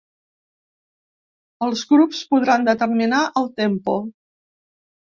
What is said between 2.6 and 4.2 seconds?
determinar el tempo.